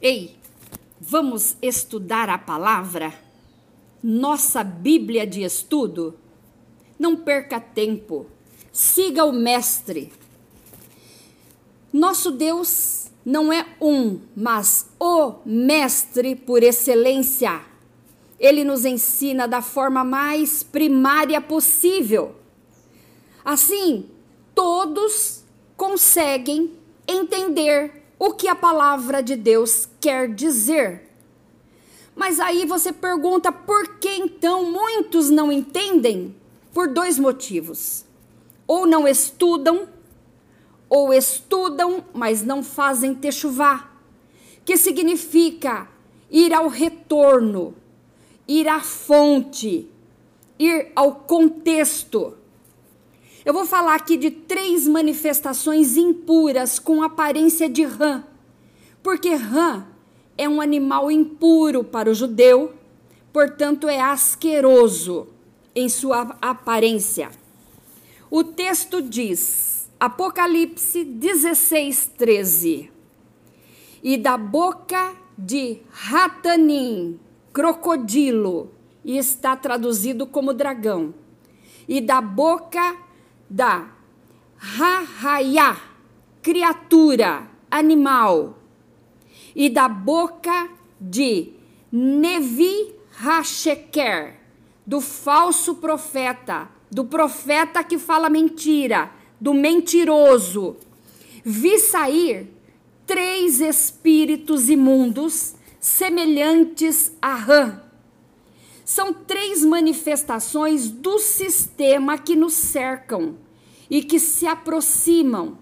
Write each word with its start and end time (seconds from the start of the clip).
Ei, 0.00 0.36
vamos 1.00 1.56
estudar 1.60 2.28
a 2.28 2.38
palavra? 2.38 3.12
Nossa 4.00 4.62
Bíblia 4.62 5.26
de 5.26 5.42
estudo? 5.42 6.16
Não 6.96 7.16
perca 7.16 7.58
tempo. 7.58 8.26
Siga 8.70 9.24
o 9.24 9.32
Mestre. 9.32 10.12
Nosso 11.92 12.30
Deus 12.30 13.10
não 13.24 13.52
é 13.52 13.66
um, 13.80 14.20
mas 14.36 14.88
o 15.00 15.34
Mestre 15.44 16.36
por 16.36 16.62
excelência. 16.62 17.60
Ele 18.38 18.62
nos 18.62 18.84
ensina 18.84 19.48
da 19.48 19.60
forma 19.60 20.04
mais 20.04 20.62
primária 20.62 21.40
possível. 21.40 22.36
Assim, 23.44 24.08
todos 24.54 25.42
conseguem 25.76 26.72
entender 27.04 27.98
o 28.18 28.32
que 28.32 28.48
a 28.48 28.54
palavra 28.54 29.22
de 29.22 29.36
Deus 29.36 29.88
quer 30.00 30.28
dizer. 30.28 31.08
Mas 32.16 32.40
aí 32.40 32.66
você 32.66 32.92
pergunta 32.92 33.52
por 33.52 33.98
que 33.98 34.08
então 34.08 34.70
muitos 34.70 35.30
não 35.30 35.52
entendem? 35.52 36.34
Por 36.72 36.88
dois 36.88 37.18
motivos. 37.18 38.04
Ou 38.66 38.86
não 38.86 39.06
estudam, 39.06 39.88
ou 40.88 41.12
estudam, 41.12 42.04
mas 42.12 42.42
não 42.42 42.62
fazem 42.62 43.14
techuvá, 43.14 43.90
que 44.64 44.76
significa 44.76 45.88
ir 46.30 46.52
ao 46.52 46.68
retorno, 46.68 47.74
ir 48.46 48.68
à 48.68 48.80
fonte, 48.80 49.88
ir 50.58 50.90
ao 50.96 51.14
contexto. 51.14 52.36
Eu 53.48 53.54
vou 53.54 53.64
falar 53.64 53.94
aqui 53.94 54.18
de 54.18 54.30
três 54.30 54.86
manifestações 54.86 55.96
impuras 55.96 56.78
com 56.78 57.02
aparência 57.02 57.66
de 57.66 57.82
rã, 57.82 58.22
porque 59.02 59.32
rã 59.32 59.86
é 60.36 60.46
um 60.46 60.60
animal 60.60 61.10
impuro 61.10 61.82
para 61.82 62.10
o 62.10 62.14
judeu, 62.14 62.74
portanto 63.32 63.88
é 63.88 63.98
asqueroso 64.02 65.28
em 65.74 65.88
sua 65.88 66.36
aparência. 66.42 67.30
O 68.30 68.44
texto 68.44 69.00
diz, 69.00 69.88
Apocalipse 69.98 71.02
16, 71.02 72.10
13: 72.18 72.92
E 74.02 74.18
da 74.18 74.36
boca 74.36 75.14
de 75.38 75.78
Ratanim, 75.90 77.18
crocodilo, 77.50 78.70
e 79.02 79.16
está 79.16 79.56
traduzido 79.56 80.26
como 80.26 80.52
dragão, 80.52 81.14
e 81.88 81.98
da 81.98 82.20
boca 82.20 83.07
da 83.48 83.88
Rahaya, 84.60 85.76
criatura, 86.42 87.48
animal, 87.70 88.58
e 89.54 89.70
da 89.70 89.88
boca 89.88 90.68
de 91.00 91.52
Nevi 91.92 92.94
Hasheker, 93.20 94.34
do 94.84 95.00
falso 95.00 95.76
profeta, 95.76 96.68
do 96.90 97.04
profeta 97.04 97.84
que 97.84 97.98
fala 97.98 98.28
mentira, 98.28 99.12
do 99.40 99.54
mentiroso. 99.54 100.76
Vi 101.44 101.78
sair 101.78 102.52
três 103.06 103.60
espíritos 103.60 104.68
imundos 104.68 105.54
semelhantes 105.80 107.12
a 107.22 107.34
rã 107.34 107.87
são 108.88 109.12
três 109.12 109.62
manifestações 109.66 110.88
do 110.88 111.18
sistema 111.18 112.16
que 112.16 112.34
nos 112.34 112.54
cercam 112.54 113.36
e 113.90 114.02
que 114.02 114.18
se 114.18 114.46
aproximam 114.46 115.58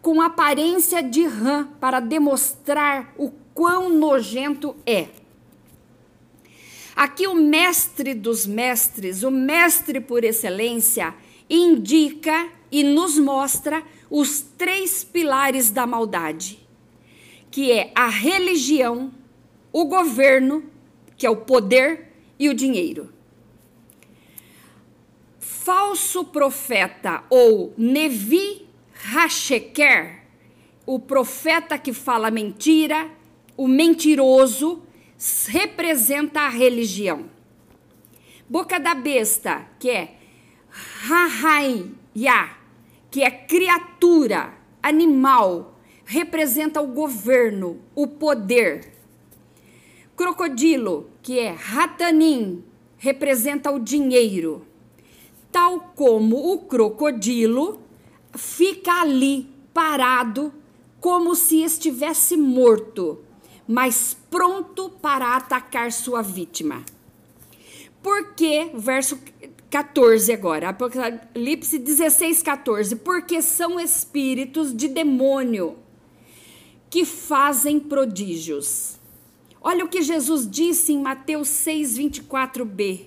com 0.00 0.22
aparência 0.22 1.02
de 1.02 1.26
rã 1.26 1.68
para 1.78 2.00
demonstrar 2.00 3.12
o 3.18 3.30
quão 3.52 3.90
nojento 3.90 4.74
é. 4.86 5.08
Aqui 6.96 7.26
o 7.26 7.34
mestre 7.34 8.14
dos 8.14 8.46
mestres, 8.46 9.22
o 9.22 9.30
mestre 9.30 10.00
por 10.00 10.24
excelência, 10.24 11.14
indica 11.50 12.48
e 12.72 12.82
nos 12.82 13.18
mostra 13.18 13.82
os 14.08 14.40
três 14.40 15.04
pilares 15.04 15.68
da 15.68 15.86
maldade, 15.86 16.66
que 17.50 17.70
é 17.70 17.92
a 17.94 18.08
religião, 18.08 19.12
o 19.70 19.84
governo, 19.84 20.64
que 21.14 21.26
é 21.26 21.30
o 21.30 21.36
poder, 21.36 22.13
e 22.38 22.48
o 22.48 22.54
dinheiro. 22.54 23.12
Falso 25.38 26.24
profeta 26.24 27.24
ou 27.30 27.72
Nevi 27.76 28.66
Hasheker, 29.12 30.22
o 30.86 30.98
profeta 30.98 31.78
que 31.78 31.92
fala 31.92 32.30
mentira, 32.30 33.10
o 33.56 33.66
mentiroso, 33.66 34.82
representa 35.48 36.40
a 36.40 36.48
religião. 36.48 37.30
Boca 38.48 38.78
da 38.78 38.94
besta, 38.94 39.66
que 39.78 39.90
é 39.90 40.16
Rahaya, 40.68 42.50
que 43.10 43.22
é 43.22 43.30
criatura, 43.30 44.54
animal, 44.82 45.78
representa 46.04 46.80
o 46.80 46.88
governo, 46.88 47.80
o 47.94 48.06
poder. 48.06 48.92
Crocodilo, 50.16 51.10
que 51.22 51.40
é 51.40 51.50
Ratanim, 51.50 52.62
representa 52.96 53.72
o 53.72 53.80
dinheiro. 53.80 54.64
Tal 55.50 55.92
como 55.96 56.52
o 56.52 56.58
crocodilo 56.58 57.80
fica 58.32 59.00
ali 59.00 59.48
parado, 59.72 60.54
como 61.00 61.34
se 61.34 61.62
estivesse 61.62 62.36
morto, 62.36 63.24
mas 63.66 64.16
pronto 64.30 64.88
para 64.88 65.36
atacar 65.36 65.90
sua 65.90 66.22
vítima. 66.22 66.84
Porque, 68.00 68.70
verso 68.74 69.18
14 69.68 70.32
agora, 70.32 70.68
Apocalipse 70.68 71.76
16, 71.76 72.40
14, 72.40 72.96
porque 72.96 73.42
são 73.42 73.80
espíritos 73.80 74.72
de 74.72 74.86
demônio 74.86 75.76
que 76.88 77.04
fazem 77.04 77.80
prodígios 77.80 79.02
Olha 79.66 79.82
o 79.82 79.88
que 79.88 80.02
Jesus 80.02 80.46
disse 80.46 80.92
em 80.92 81.00
Mateus 81.00 81.48
6, 81.48 81.96
24b. 81.96 83.06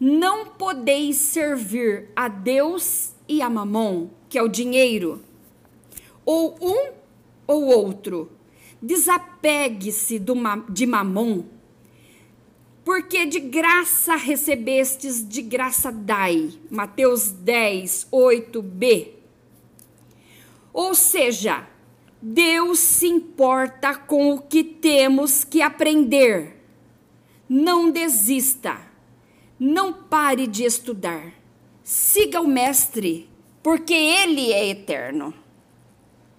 Não 0.00 0.46
podeis 0.46 1.16
servir 1.16 2.08
a 2.16 2.28
Deus 2.28 3.12
e 3.28 3.42
a 3.42 3.50
Mamon, 3.50 4.08
que 4.26 4.38
é 4.38 4.42
o 4.42 4.48
dinheiro, 4.48 5.22
ou 6.24 6.56
um 6.62 6.92
ou 7.46 7.66
outro. 7.66 8.32
Desapegue-se 8.80 10.18
de 10.70 10.86
Mamon, 10.86 11.44
porque 12.86 13.26
de 13.26 13.40
graça 13.40 14.16
recebestes, 14.16 15.28
de 15.28 15.42
graça 15.42 15.92
dai. 15.92 16.52
Mateus 16.70 17.30
10, 17.30 18.08
8b. 18.10 19.08
Ou 20.72 20.94
seja, 20.94 21.68
Deus 22.20 22.80
se 22.80 23.06
importa 23.06 23.94
com 23.94 24.34
o 24.34 24.40
que 24.40 24.64
temos 24.64 25.44
que 25.44 25.62
aprender. 25.62 26.56
Não 27.48 27.90
desista. 27.90 28.76
Não 29.58 29.92
pare 29.92 30.46
de 30.46 30.64
estudar. 30.64 31.32
Siga 31.82 32.40
o 32.40 32.46
Mestre, 32.46 33.28
porque 33.62 33.94
ele 33.94 34.52
é 34.52 34.68
eterno. 34.68 35.32